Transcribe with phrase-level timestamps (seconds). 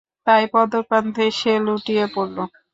[0.27, 2.37] তাই বদর প্রান্তেই সে লুটিয়ে পড়ল।